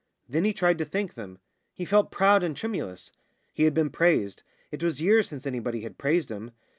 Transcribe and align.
Then 0.27 0.45
he 0.45 0.51
tried 0.51 0.79
to 0.79 0.85
thank 0.85 1.13
them. 1.13 1.37
He 1.75 1.85
felt 1.85 2.09
proud 2.09 2.41
and 2.41 2.57
tremulous. 2.57 3.11
He 3.53 3.65
had 3.65 3.75
been 3.75 3.91
praised 3.91 4.41
it 4.71 4.81
was 4.81 4.99
years 4.99 5.29
since 5.29 5.45
anybody 5.45 5.81
had 5.81 5.99
praised 5.99 6.31
him. 6.31 6.53